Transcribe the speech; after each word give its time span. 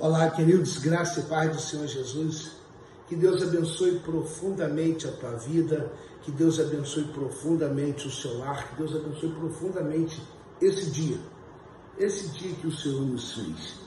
Olá, 0.00 0.28
queridos, 0.28 0.78
graça 0.78 1.20
e 1.20 1.22
paz 1.22 1.52
do 1.52 1.62
Senhor 1.62 1.86
Jesus. 1.86 2.50
Que 3.06 3.14
Deus 3.14 3.40
abençoe 3.44 4.00
profundamente 4.00 5.06
a 5.06 5.12
tua 5.12 5.36
vida, 5.36 5.92
que 6.22 6.32
Deus 6.32 6.58
abençoe 6.58 7.04
profundamente 7.04 8.08
o 8.08 8.10
seu 8.10 8.38
lar, 8.38 8.70
que 8.70 8.76
Deus 8.76 8.92
abençoe 8.96 9.30
profundamente 9.30 10.20
esse 10.60 10.90
dia, 10.90 11.16
esse 11.96 12.26
dia 12.30 12.52
que 12.56 12.66
o 12.66 12.76
Senhor 12.76 13.02
nos 13.02 13.34
fez. 13.34 13.78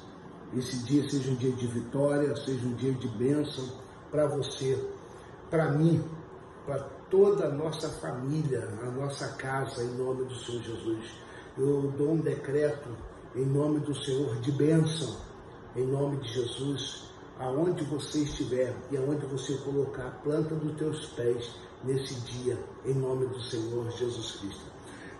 Esse 0.56 0.78
dia 0.86 1.08
seja 1.10 1.30
um 1.30 1.36
dia 1.36 1.52
de 1.52 1.68
vitória, 1.68 2.34
seja 2.38 2.66
um 2.66 2.76
dia 2.76 2.94
de 2.94 3.10
bênção 3.10 3.66
para 4.10 4.28
você, 4.28 4.82
para 5.50 5.72
mim, 5.72 6.02
para 6.66 6.80
toda 7.12 7.48
a 7.48 7.52
nossa 7.52 7.90
família, 7.90 8.66
a 8.82 8.90
nossa 8.92 9.28
casa, 9.34 9.84
em 9.84 9.98
nome 9.98 10.24
do 10.24 10.36
Senhor 10.36 10.64
Jesus. 10.64 11.04
Eu 11.58 11.94
dou 11.98 12.14
um 12.14 12.22
decreto 12.22 12.88
em 13.36 13.46
nome 13.46 13.82
do 13.82 13.94
Senhor 13.94 14.40
de 14.40 14.54
bênção 14.54 15.27
em 15.78 15.86
nome 15.86 16.18
de 16.18 16.34
Jesus, 16.34 17.04
aonde 17.40 17.84
você 17.84 18.24
estiver 18.24 18.76
e 18.92 18.98
aonde 18.98 19.26
você 19.28 19.54
colocar 19.58 20.08
a 20.08 20.12
planta 20.12 20.56
dos 20.56 20.76
teus 20.76 21.06
pés 21.10 21.52
nesse 21.84 22.16
dia, 22.22 22.58
em 22.84 22.96
nome 22.96 23.28
do 23.28 23.40
Senhor 23.40 23.90
Jesus 23.92 24.38
Cristo. 24.40 24.62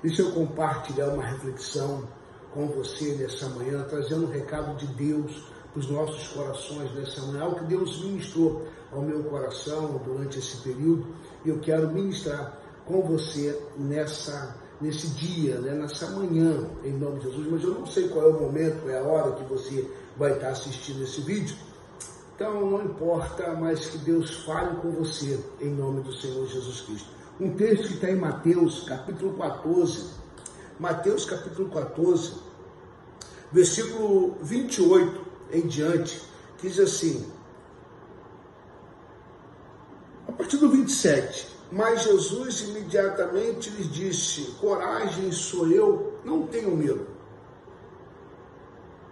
Deixa 0.02 0.24
eu 0.24 0.32
compartilhar 0.32 1.10
uma 1.10 1.24
reflexão 1.24 2.08
com 2.54 2.66
você 2.68 3.16
nessa 3.16 3.48
manhã, 3.50 3.84
trazendo 3.84 4.26
um 4.26 4.32
recado 4.32 4.76
de 4.78 4.88
Deus 4.88 5.46
para 5.72 5.80
os 5.80 5.90
nossos 5.92 6.28
corações 6.30 6.92
nessa 6.96 7.22
manhã, 7.28 7.44
algo 7.44 7.60
que 7.60 7.66
Deus 7.66 8.02
ministrou 8.04 8.66
ao 8.92 9.04
meu 9.04 9.24
coração 9.26 10.02
durante 10.04 10.40
esse 10.40 10.58
período, 10.58 11.06
e 11.46 11.50
eu 11.50 11.60
quero 11.60 11.92
ministrar 11.92 12.58
com 12.84 13.04
você 13.04 13.62
nessa 13.78 14.56
nesse 14.80 15.08
dia, 15.10 15.60
né, 15.60 15.74
nessa 15.74 16.10
manhã, 16.12 16.70
em 16.84 16.94
nome 16.94 17.20
de 17.20 17.26
Jesus, 17.26 17.48
mas 17.50 17.64
eu 17.64 17.72
não 17.72 17.86
sei 17.86 18.08
qual 18.10 18.26
é 18.26 18.30
o 18.30 18.42
momento, 18.42 18.90
é 18.90 19.00
a 19.00 19.04
hora 19.04 19.32
que 19.32 19.44
você 19.46 19.90
vai 20.16 20.34
estar 20.34 20.50
assistindo 20.50 21.04
esse 21.04 21.22
vídeo. 21.22 21.56
Então 22.36 22.70
não 22.70 22.86
importa, 22.86 23.54
mas 23.54 23.88
que 23.88 23.98
Deus 23.98 24.46
fale 24.46 24.76
com 24.78 24.92
você, 24.92 25.44
em 25.60 25.72
nome 25.74 26.02
do 26.02 26.14
Senhor 26.14 26.46
Jesus 26.48 26.82
Cristo. 26.82 27.10
Um 27.40 27.56
texto 27.56 27.88
que 27.88 27.94
está 27.96 28.12
em 28.12 28.16
Mateus, 28.16 28.84
capítulo 28.88 29.36
14, 29.38 30.12
Mateus 30.80 31.26
capítulo 31.26 31.70
14, 31.70 32.34
versículo 33.52 34.38
28 34.42 35.26
em 35.52 35.68
diante, 35.68 36.22
diz 36.62 36.80
assim, 36.80 37.26
a 40.28 40.32
partir 40.32 40.58
do 40.58 40.70
27, 40.70 41.57
mas 41.72 42.04
Jesus 42.04 42.62
imediatamente 42.62 43.70
lhes 43.70 43.92
disse: 43.92 44.52
Coragem, 44.60 45.32
sou 45.32 45.70
eu, 45.70 46.20
não 46.24 46.48
tenho 46.48 46.76
medo. 46.76 47.08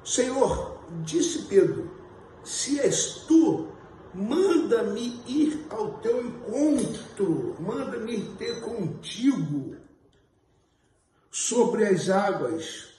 Senhor, 0.04 0.80
disse 1.04 1.44
Pedro: 1.44 1.92
Se 2.44 2.80
és 2.80 3.26
tu, 3.28 3.68
manda-me 4.14 5.22
ir 5.28 5.66
ao 5.70 6.00
teu 6.00 6.26
encontro, 6.26 7.56
manda-me 7.60 8.22
ter 8.36 8.62
contigo 8.62 9.76
sobre 11.30 11.86
as 11.86 12.10
águas. 12.10 12.94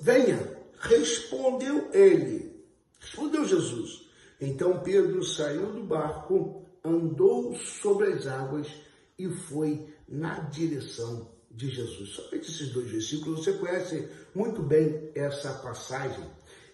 Venha, 0.00 0.56
respondeu 0.78 1.88
ele. 1.92 2.64
Respondeu 3.00 3.44
Jesus. 3.44 4.08
Então 4.40 4.80
Pedro 4.80 5.24
saiu 5.24 5.72
do 5.72 5.82
barco, 5.82 6.64
andou 6.84 7.54
sobre 7.56 8.12
as 8.12 8.26
águas 8.26 8.68
e 9.18 9.28
foi 9.28 9.86
na 10.08 10.40
direção 10.40 11.30
de 11.50 11.68
Jesus. 11.68 12.10
Somente 12.10 12.50
esses 12.50 12.70
dois 12.70 12.90
versículos, 12.90 13.44
você 13.44 13.52
conhece 13.54 14.08
muito 14.34 14.62
bem 14.62 15.10
essa 15.14 15.52
passagem. 15.54 16.24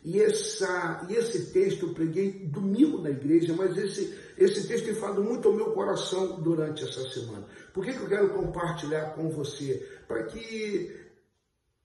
E, 0.04 0.20
essa, 0.20 1.06
e 1.10 1.14
esse 1.14 1.46
texto 1.52 1.86
eu 1.86 1.94
preguei 1.94 2.30
domingo 2.46 2.98
na 2.98 3.10
igreja, 3.10 3.52
mas 3.54 3.76
esse, 3.76 4.14
esse 4.38 4.66
texto 4.68 4.86
tem 4.86 4.94
falado 4.94 5.22
muito 5.22 5.48
ao 5.48 5.54
meu 5.54 5.72
coração 5.72 6.40
durante 6.40 6.84
essa 6.84 7.08
semana. 7.10 7.46
Por 7.74 7.84
que, 7.84 7.92
que 7.92 8.00
eu 8.00 8.08
quero 8.08 8.30
compartilhar 8.30 9.14
com 9.14 9.28
você? 9.28 9.86
Para 10.06 10.22
que 10.24 11.08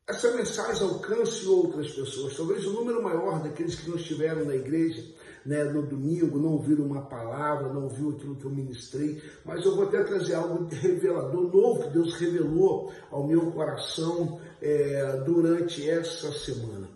essa 0.08 0.32
mensagem 0.34 0.84
alcance 0.84 1.46
outras 1.48 1.92
pessoas. 1.92 2.36
Talvez 2.36 2.66
o 2.66 2.74
número 2.74 3.02
maior 3.02 3.42
daqueles 3.42 3.76
que 3.76 3.90
não 3.90 3.98
estiveram 3.98 4.46
na 4.46 4.56
igreja 4.56 5.04
né, 5.46 5.64
no 5.66 5.84
domingo, 5.84 6.40
não 6.40 6.54
ouviram 6.54 6.86
uma 6.86 7.02
palavra, 7.02 7.72
não 7.72 7.84
ouviu 7.84 8.12
aquilo 8.12 8.36
que 8.36 8.46
eu 8.46 8.52
ministrei, 8.52 9.22
mas 9.44 9.64
eu 9.66 9.76
vou 9.76 9.88
até 9.88 10.04
trazer 10.04 10.36
algo 10.36 10.68
revelador, 10.68 11.54
novo, 11.54 11.84
que 11.84 11.90
Deus 11.90 12.16
revelou 12.16 12.92
ao 13.12 13.28
meu 13.28 13.52
coração 13.52 14.40
é, 14.62 15.18
durante 15.26 15.90
essa 15.90 16.32
semana. 16.32 16.88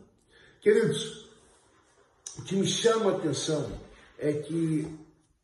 Queridos, 0.62 1.30
o 2.38 2.42
que 2.44 2.56
me 2.56 2.68
chama 2.68 3.12
a 3.12 3.16
atenção 3.18 3.72
é 4.18 4.34
que 4.34 4.88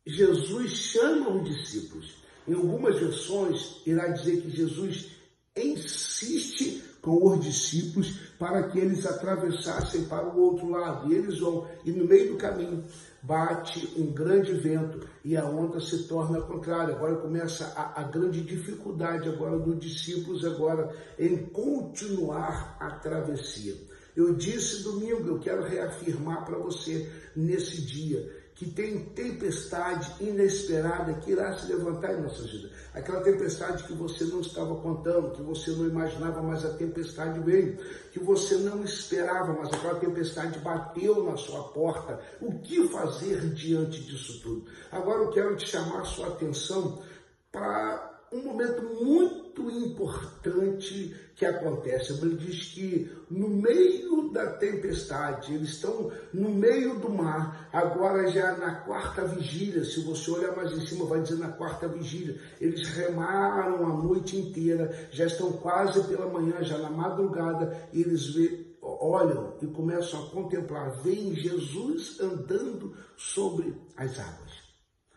Jesus 0.06 0.70
chama 0.70 1.30
os 1.30 1.48
discípulos. 1.48 2.22
Em 2.46 2.54
algumas 2.54 2.98
versões, 2.98 3.80
irá 3.86 4.08
dizer 4.08 4.42
que 4.42 4.50
Jesus 4.50 5.10
insiste 5.56 6.82
com 7.04 7.28
os 7.28 7.44
discípulos 7.44 8.18
para 8.38 8.62
que 8.64 8.78
eles 8.78 9.04
atravessassem 9.04 10.04
para 10.06 10.26
o 10.26 10.40
outro 10.40 10.70
lado. 10.70 11.12
E 11.12 11.14
eles 11.14 11.38
vão, 11.38 11.68
e 11.84 11.92
no 11.92 12.06
meio 12.06 12.32
do 12.32 12.38
caminho 12.38 12.82
bate 13.22 13.92
um 13.96 14.12
grande 14.12 14.54
vento 14.54 15.06
e 15.22 15.36
a 15.36 15.44
onda 15.44 15.78
se 15.80 16.08
torna 16.08 16.40
contrária. 16.40 16.94
Agora 16.94 17.16
começa 17.16 17.66
a, 17.76 18.00
a 18.00 18.04
grande 18.04 18.40
dificuldade 18.40 19.28
agora 19.28 19.58
dos 19.58 19.78
discípulos 19.78 20.44
agora 20.44 20.90
em 21.18 21.36
continuar 21.46 22.76
a 22.80 22.90
travessia. 22.92 23.74
Eu 24.16 24.34
disse 24.34 24.82
domingo, 24.84 25.28
eu 25.28 25.40
quero 25.40 25.64
reafirmar 25.64 26.44
para 26.44 26.56
você 26.56 27.10
nesse 27.34 27.82
dia 27.82 28.43
que 28.54 28.70
tem 28.70 29.04
tempestade 29.06 30.14
inesperada 30.22 31.14
que 31.14 31.32
irá 31.32 31.56
se 31.58 31.72
levantar 31.72 32.14
em 32.14 32.22
nossas 32.22 32.50
vidas. 32.50 32.70
Aquela 32.94 33.20
tempestade 33.20 33.82
que 33.82 33.92
você 33.94 34.24
não 34.24 34.40
estava 34.40 34.76
contando, 34.76 35.32
que 35.32 35.42
você 35.42 35.72
não 35.72 35.86
imaginava, 35.86 36.40
mas 36.40 36.64
a 36.64 36.74
tempestade 36.74 37.40
veio, 37.40 37.76
que 38.12 38.20
você 38.20 38.56
não 38.58 38.84
esperava, 38.84 39.52
mas 39.52 39.72
aquela 39.72 39.96
tempestade 39.96 40.58
bateu 40.60 41.24
na 41.24 41.36
sua 41.36 41.64
porta. 41.64 42.20
O 42.40 42.60
que 42.60 42.88
fazer 42.88 43.40
diante 43.54 44.00
disso 44.04 44.40
tudo? 44.40 44.64
Agora 44.92 45.24
eu 45.24 45.30
quero 45.30 45.56
te 45.56 45.68
chamar 45.68 46.02
a 46.02 46.04
sua 46.04 46.28
atenção 46.28 47.02
para 47.50 48.13
um 48.34 48.42
momento 48.42 48.82
muito 49.04 49.70
importante 49.70 51.14
que 51.36 51.46
acontece. 51.46 52.12
Bíblia 52.14 52.38
diz 52.38 52.72
que 52.74 53.10
no 53.30 53.48
meio 53.48 54.30
da 54.30 54.52
tempestade, 54.54 55.54
eles 55.54 55.70
estão 55.70 56.10
no 56.32 56.50
meio 56.50 56.98
do 56.98 57.08
mar, 57.08 57.68
agora 57.72 58.28
já 58.30 58.56
na 58.56 58.74
quarta 58.80 59.24
vigília. 59.26 59.84
Se 59.84 60.00
você 60.00 60.30
olhar 60.30 60.56
mais 60.56 60.72
em 60.72 60.84
cima, 60.84 61.06
vai 61.06 61.22
dizer 61.22 61.38
na 61.38 61.52
quarta 61.52 61.86
vigília. 61.86 62.38
Eles 62.60 62.88
remaram 62.88 63.86
a 63.86 64.02
noite 64.02 64.36
inteira, 64.36 65.08
já 65.12 65.26
estão 65.26 65.52
quase 65.52 66.02
pela 66.04 66.26
manhã, 66.26 66.62
já 66.62 66.78
na 66.78 66.90
madrugada, 66.90 67.88
e 67.92 68.00
eles 68.00 68.34
vê, 68.34 68.66
olham 68.82 69.54
e 69.62 69.66
começam 69.68 70.24
a 70.24 70.30
contemplar, 70.30 71.02
veem 71.02 71.34
Jesus 71.34 72.20
andando 72.20 72.96
sobre 73.16 73.74
as 73.96 74.18
águas. 74.18 74.63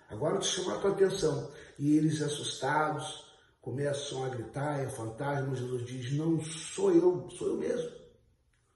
Agora 0.09 0.39
te 0.39 0.47
chamar 0.47 0.75
a 0.75 0.79
tua 0.79 0.91
atenção. 0.91 1.51
E 1.77 1.97
eles 1.97 2.21
assustados 2.21 3.25
começam 3.61 4.23
a 4.23 4.29
gritar, 4.29 4.79
é 4.79 4.89
fantasma. 4.89 5.55
Jesus 5.55 5.85
diz: 5.85 6.13
Não 6.13 6.41
sou 6.41 6.91
eu, 6.91 7.29
sou 7.31 7.49
eu 7.49 7.57
mesmo. 7.57 7.91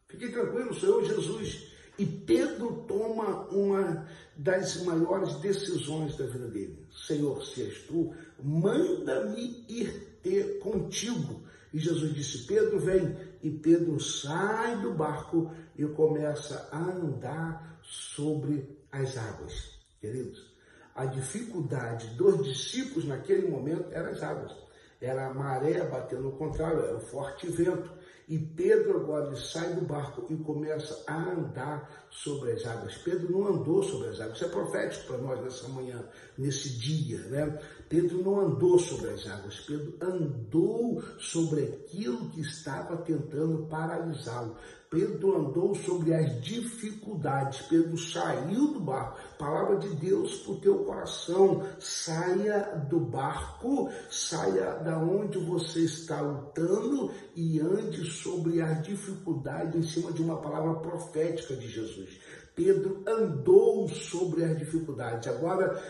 Fique 0.07 0.29
tranquilo, 0.29 0.73
sou 0.73 1.01
eu, 1.01 1.05
Jesus. 1.05 1.71
E 1.97 2.05
Pedro 2.05 2.83
toma 2.87 3.47
uma 3.49 4.07
das 4.35 4.83
maiores 4.83 5.35
decisões 5.35 6.17
da 6.17 6.25
vida 6.25 6.47
dele. 6.47 6.85
Senhor, 7.07 7.43
se 7.45 7.63
és 7.63 7.83
tu, 7.83 8.13
manda-me 8.41 9.65
ir 9.69 10.19
ter 10.21 10.59
contigo. 10.59 11.43
E 11.73 11.79
Jesus 11.79 12.13
disse: 12.13 12.45
Pedro, 12.45 12.79
vem. 12.79 13.15
E 13.41 13.49
Pedro 13.49 13.99
sai 13.99 14.81
do 14.81 14.93
barco 14.93 15.51
e 15.77 15.85
começa 15.85 16.67
a 16.71 16.79
andar 16.79 17.79
sobre 17.81 18.77
as 18.91 19.17
águas. 19.17 19.79
Queridos, 19.99 20.50
a 20.95 21.05
dificuldade 21.05 22.07
dos 22.15 22.43
discípulos 22.43 23.07
naquele 23.07 23.47
momento 23.47 23.85
eram 23.91 24.11
as 24.11 24.21
águas. 24.21 24.51
Era 24.99 25.27
a 25.27 25.33
maré 25.33 25.83
batendo 25.85 26.27
ao 26.27 26.33
contrário, 26.33 26.79
era 26.79 26.97
o 26.97 27.01
forte 27.01 27.47
vento. 27.47 27.89
E 28.29 28.37
Pedro 28.37 29.01
agora 29.01 29.35
sai 29.35 29.73
do 29.73 29.81
barco 29.81 30.25
e 30.29 30.37
começa 30.37 31.03
a 31.07 31.31
andar 31.31 32.07
sobre 32.09 32.51
as 32.51 32.65
águas. 32.65 32.95
Pedro 32.99 33.31
não 33.31 33.47
andou 33.47 33.83
sobre 33.83 34.09
as 34.09 34.21
águas. 34.21 34.35
Isso 34.35 34.45
é 34.45 34.49
profético 34.49 35.07
para 35.07 35.17
nós 35.17 35.41
nessa 35.41 35.67
manhã, 35.67 36.07
nesse 36.37 36.69
dia, 36.77 37.17
né? 37.23 37.59
Pedro 37.89 38.23
não 38.23 38.39
andou 38.39 38.79
sobre 38.79 39.09
as 39.09 39.27
águas. 39.27 39.59
Pedro 39.61 39.97
andou 40.01 41.01
sobre 41.19 41.63
aquilo 41.63 42.29
que 42.29 42.41
estava 42.41 42.95
tentando 42.97 43.65
paralisá-lo. 43.65 44.55
Pedro 44.91 45.37
andou 45.37 45.73
sobre 45.73 46.13
as 46.13 46.41
dificuldades, 46.41 47.61
Pedro 47.61 47.97
saiu 47.97 48.73
do 48.73 48.81
barco. 48.81 49.17
Palavra 49.39 49.77
de 49.77 49.87
Deus 49.95 50.41
para 50.41 50.51
o 50.51 50.59
teu 50.59 50.79
coração. 50.79 51.65
Saia 51.79 52.75
do 52.89 52.99
barco, 52.99 53.89
saia 54.09 54.73
da 54.79 54.97
onde 54.97 55.37
você 55.37 55.85
está 55.85 56.19
lutando 56.19 57.09
e 57.33 57.61
ande 57.61 58.03
sobre 58.03 58.61
as 58.61 58.83
dificuldades 58.83 59.75
em 59.75 59.87
cima 59.87 60.11
de 60.11 60.21
uma 60.21 60.41
palavra 60.41 60.73
profética 60.81 61.55
de 61.55 61.69
Jesus. 61.69 62.19
Pedro 62.53 63.01
andou 63.07 63.87
sobre 63.87 64.43
as 64.43 64.57
dificuldades. 64.59 65.29
Agora, 65.29 65.81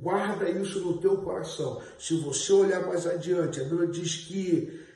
guarda 0.00 0.48
isso 0.48 0.78
no 0.78 0.98
teu 0.98 1.16
coração. 1.22 1.82
Se 1.98 2.20
você 2.20 2.52
olhar 2.52 2.86
mais 2.86 3.04
adiante, 3.04 3.60
a 3.60 3.64
Bíblia 3.64 3.88
diz 3.88 4.14
que 4.28 4.93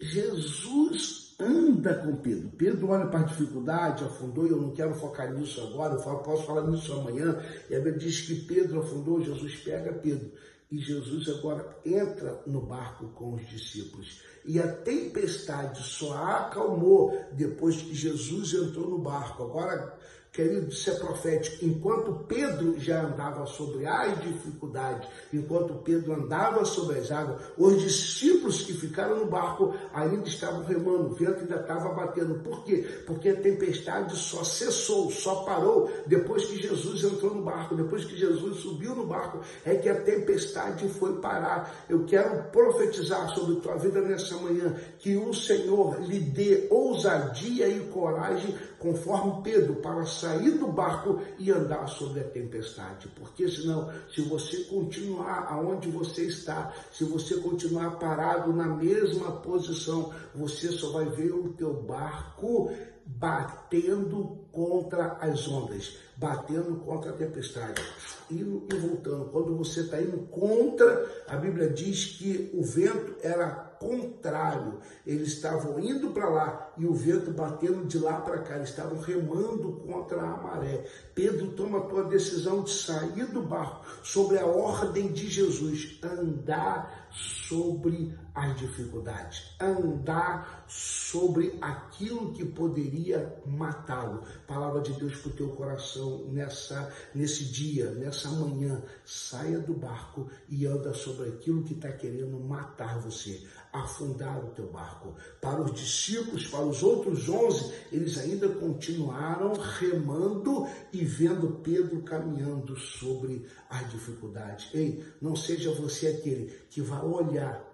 Jesus 0.00 1.34
anda 1.40 1.94
com 1.94 2.16
Pedro. 2.16 2.50
Pedro 2.50 2.88
olha 2.88 3.06
para 3.06 3.20
a 3.20 3.24
dificuldade, 3.24 4.04
afundou, 4.04 4.46
e 4.46 4.50
eu 4.50 4.60
não 4.60 4.72
quero 4.72 4.94
focar 4.94 5.32
nisso 5.32 5.60
agora, 5.60 5.94
eu 5.94 6.18
posso 6.18 6.44
falar 6.44 6.66
nisso 6.66 6.92
amanhã. 6.92 7.40
E 7.68 7.74
a 7.74 7.78
Bíblia 7.78 7.98
diz 7.98 8.20
que 8.22 8.34
Pedro 8.42 8.80
afundou, 8.80 9.22
Jesus 9.22 9.56
pega 9.56 9.92
Pedro. 9.92 10.30
E 10.70 10.78
Jesus 10.78 11.28
agora 11.30 11.78
entra 11.84 12.42
no 12.46 12.60
barco 12.60 13.08
com 13.14 13.34
os 13.34 13.48
discípulos. 13.48 14.20
E 14.44 14.60
a 14.60 14.70
tempestade 14.70 15.82
só 15.82 16.12
acalmou 16.24 17.26
depois 17.32 17.80
que 17.80 17.94
Jesus 17.94 18.52
entrou 18.52 18.90
no 18.90 18.98
barco. 18.98 19.44
Agora, 19.44 19.98
querido, 20.38 20.68
isso 20.68 20.88
é 20.88 20.94
profético. 20.94 21.64
Enquanto 21.64 22.24
Pedro 22.28 22.78
já 22.78 23.02
andava 23.02 23.44
sobre 23.44 23.84
as 23.84 24.22
dificuldades, 24.22 25.08
enquanto 25.32 25.74
Pedro 25.82 26.12
andava 26.12 26.64
sobre 26.64 27.00
as 27.00 27.10
águas, 27.10 27.42
os 27.58 27.82
discípulos 27.82 28.62
que 28.62 28.72
ficaram 28.72 29.18
no 29.18 29.26
barco 29.26 29.74
ainda 29.92 30.28
estavam 30.28 30.62
remando, 30.62 31.08
o 31.08 31.14
vento 31.14 31.40
ainda 31.40 31.56
estava 31.56 31.92
batendo. 31.92 32.38
Por 32.38 32.62
quê? 32.62 32.86
Porque 33.04 33.30
a 33.30 33.40
tempestade 33.40 34.14
só 34.14 34.44
cessou, 34.44 35.10
só 35.10 35.42
parou 35.42 35.90
depois 36.06 36.44
que 36.44 36.62
Jesus 36.62 37.02
entrou 37.02 37.34
no 37.34 37.42
barco, 37.42 37.74
depois 37.74 38.04
que 38.04 38.16
Jesus 38.16 38.58
subiu 38.58 38.94
no 38.94 39.06
barco, 39.06 39.40
é 39.64 39.74
que 39.74 39.88
a 39.88 40.00
tempestade 40.02 40.88
foi 40.88 41.20
parar. 41.20 41.84
Eu 41.88 42.04
quero 42.04 42.44
profetizar 42.52 43.28
sobre 43.34 43.56
tua 43.56 43.74
vida 43.74 44.00
nessa 44.02 44.36
manhã 44.36 44.76
que 45.00 45.16
o 45.16 45.34
Senhor 45.34 46.00
lhe 46.00 46.20
dê 46.20 46.68
ousadia 46.70 47.68
e 47.68 47.80
coragem, 47.88 48.54
conforme 48.78 49.42
Pedro, 49.42 49.74
para 49.76 50.06
sair 50.06 50.27
do 50.36 50.68
barco 50.68 51.20
e 51.38 51.50
andar 51.50 51.86
sobre 51.88 52.20
a 52.20 52.24
tempestade. 52.24 53.08
Porque 53.08 53.48
senão, 53.48 53.90
se 54.14 54.22
você 54.22 54.64
continuar 54.64 55.46
aonde 55.50 55.90
você 55.90 56.24
está, 56.26 56.72
se 56.92 57.04
você 57.04 57.36
continuar 57.36 57.98
parado 57.98 58.52
na 58.52 58.66
mesma 58.66 59.32
posição, 59.32 60.12
você 60.34 60.68
só 60.72 60.90
vai 60.90 61.06
ver 61.06 61.32
o 61.32 61.52
teu 61.52 61.74
barco 61.82 62.70
batendo 63.06 64.38
contra 64.52 65.16
as 65.20 65.48
ondas, 65.48 65.96
batendo 66.16 66.76
contra 66.76 67.10
a 67.10 67.14
tempestade, 67.14 67.82
indo 68.30 68.66
e 68.70 68.76
voltando. 68.76 69.30
Quando 69.30 69.56
você 69.56 69.80
está 69.80 70.00
indo 70.00 70.18
contra, 70.26 71.24
a 71.26 71.36
Bíblia 71.36 71.70
diz 71.70 72.18
que 72.18 72.50
o 72.52 72.62
vento 72.62 73.16
era 73.22 73.67
contrário. 73.78 74.78
Eles 75.06 75.28
estavam 75.28 75.78
indo 75.78 76.10
para 76.10 76.28
lá 76.28 76.72
e 76.76 76.86
o 76.86 76.94
vento 76.94 77.30
batendo 77.30 77.86
de 77.86 77.98
lá 77.98 78.20
para 78.20 78.38
cá. 78.38 78.56
Eles 78.56 78.70
estavam 78.70 78.98
remando 79.00 79.72
contra 79.86 80.20
a 80.20 80.36
maré. 80.36 80.84
Pedro 81.14 81.52
toma 81.52 81.78
a 81.78 81.82
tua 81.82 82.04
decisão 82.04 82.62
de 82.62 82.70
sair 82.70 83.26
do 83.26 83.42
barco 83.42 83.84
sobre 84.02 84.38
a 84.38 84.46
ordem 84.46 85.12
de 85.12 85.28
Jesus, 85.28 85.98
andar 86.02 87.07
sobre 87.10 88.14
as 88.34 88.56
dificuldades, 88.56 89.54
andar 89.60 90.64
sobre 90.68 91.58
aquilo 91.60 92.32
que 92.32 92.44
poderia 92.44 93.40
matá-lo. 93.46 94.22
Palavra 94.46 94.80
de 94.80 94.92
Deus 94.92 95.16
para 95.16 95.30
o 95.30 95.34
teu 95.34 95.48
coração 95.50 96.24
nessa, 96.28 96.92
nesse 97.14 97.44
dia, 97.44 97.90
nessa 97.92 98.30
manhã. 98.30 98.82
Saia 99.04 99.58
do 99.58 99.74
barco 99.74 100.28
e 100.48 100.66
anda 100.66 100.92
sobre 100.94 101.28
aquilo 101.30 101.64
que 101.64 101.74
está 101.74 101.90
querendo 101.92 102.38
matar 102.38 102.98
você 103.00 103.44
afundar 103.72 104.42
o 104.44 104.48
teu 104.50 104.66
barco. 104.70 105.14
Para 105.40 105.62
os 105.62 105.72
discípulos, 105.72 106.46
para 106.46 106.64
os 106.64 106.82
outros 106.82 107.28
onze, 107.28 107.72
eles 107.92 108.18
ainda 108.18 108.48
continuaram 108.48 109.52
remando 109.52 110.66
e 110.92 111.04
vendo 111.04 111.60
Pedro 111.62 112.02
caminhando 112.02 112.76
sobre 112.76 113.46
as 113.68 113.90
dificuldades. 113.90 114.70
Ei, 114.72 115.04
não 115.20 115.36
seja 115.36 115.72
você 115.72 116.08
aquele 116.08 116.46
que 116.70 116.80
vai 116.80 116.97
olhar 117.04 117.66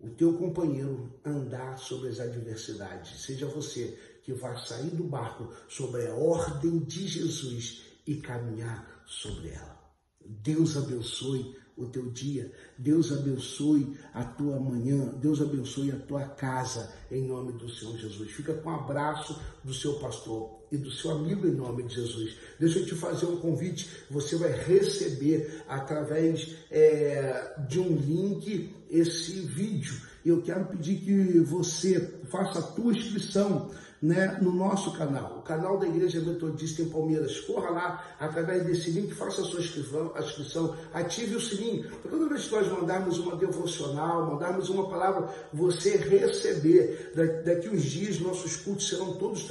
o 0.00 0.08
teu 0.10 0.36
companheiro 0.38 1.20
andar 1.24 1.78
sobre 1.78 2.08
as 2.08 2.20
adversidades. 2.20 3.20
Seja 3.22 3.46
você 3.46 3.98
que 4.22 4.32
vai 4.32 4.56
sair 4.58 4.90
do 4.90 5.04
barco 5.04 5.52
sobre 5.68 6.06
a 6.06 6.14
ordem 6.14 6.78
de 6.80 7.08
Jesus 7.08 7.82
e 8.06 8.16
caminhar 8.16 9.02
sobre 9.06 9.48
ela. 9.50 9.78
Deus 10.24 10.76
abençoe 10.76 11.56
o 11.78 11.86
teu 11.86 12.10
dia. 12.10 12.50
Deus 12.76 13.12
abençoe 13.12 13.96
a 14.12 14.24
tua 14.24 14.58
manhã. 14.58 15.14
Deus 15.20 15.40
abençoe 15.40 15.92
a 15.92 15.96
tua 15.96 16.24
casa, 16.24 16.92
em 17.10 17.26
nome 17.26 17.52
do 17.52 17.68
Senhor 17.70 17.96
Jesus. 17.96 18.30
Fica 18.32 18.54
com 18.54 18.68
um 18.68 18.74
abraço 18.74 19.40
do 19.64 19.72
seu 19.72 19.94
pastor 19.94 20.58
e 20.70 20.76
do 20.76 20.90
seu 20.90 21.12
amigo 21.12 21.46
em 21.46 21.52
nome 21.52 21.84
de 21.84 21.94
Jesus. 21.94 22.36
Deixa 22.58 22.80
eu 22.80 22.86
te 22.86 22.94
fazer 22.94 23.26
um 23.26 23.36
convite. 23.36 23.88
Você 24.10 24.36
vai 24.36 24.52
receber 24.52 25.62
através 25.68 26.56
é, 26.70 27.54
de 27.68 27.80
um 27.80 27.96
link 27.96 28.74
esse 28.90 29.40
vídeo. 29.40 30.07
Eu 30.24 30.42
quero 30.42 30.66
pedir 30.66 30.96
que 30.96 31.38
você 31.40 32.00
faça 32.28 32.58
a 32.58 32.62
tua 32.62 32.92
inscrição 32.92 33.70
né, 34.00 34.38
no 34.40 34.52
nosso 34.52 34.92
canal, 34.92 35.38
o 35.38 35.42
canal 35.42 35.78
da 35.78 35.86
Igreja 35.86 36.20
Metodista 36.20 36.82
em 36.82 36.88
Palmeiras. 36.88 37.40
Corra 37.40 37.70
lá 37.70 38.04
através 38.20 38.64
desse 38.64 38.90
link, 38.90 39.12
faça 39.14 39.42
a 39.42 39.44
sua 39.44 39.60
inscrição, 39.60 40.12
a 40.14 40.20
inscrição 40.20 40.76
ative 40.94 41.36
o 41.36 41.40
sininho, 41.40 41.90
para 42.02 42.10
toda 42.10 42.28
vez 42.28 42.44
que 42.44 42.54
nós 42.54 42.68
mandarmos 42.68 43.18
uma 43.18 43.36
devocional, 43.36 44.26
mandarmos 44.26 44.68
uma 44.68 44.88
palavra, 44.88 45.28
você 45.52 45.96
receber. 45.96 47.12
Daqui 47.44 47.68
uns 47.68 47.82
dias, 47.82 48.20
nossos 48.20 48.56
cultos 48.56 48.88
serão 48.88 49.14
todos 49.14 49.44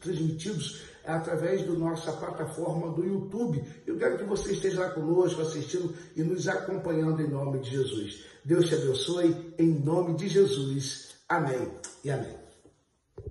transmitidos 0.00 0.82
através 1.14 1.66
da 1.66 1.72
nossa 1.72 2.12
plataforma 2.12 2.92
do 2.92 3.04
YouTube. 3.04 3.64
Eu 3.86 3.96
quero 3.96 4.18
que 4.18 4.24
você 4.24 4.52
esteja 4.52 4.80
lá 4.80 4.90
conosco, 4.90 5.40
assistindo 5.40 5.94
e 6.14 6.22
nos 6.22 6.46
acompanhando 6.46 7.22
em 7.22 7.28
nome 7.28 7.60
de 7.60 7.70
Jesus. 7.70 8.24
Deus 8.44 8.68
te 8.68 8.74
abençoe, 8.74 9.54
em 9.58 9.68
nome 9.68 10.14
de 10.14 10.28
Jesus. 10.28 11.08
Amém 11.28 11.70
e 12.04 12.10
amém. 12.10 12.47